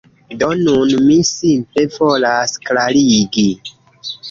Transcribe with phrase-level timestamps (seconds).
[0.37, 3.47] Do, nun mi simple volas klarigi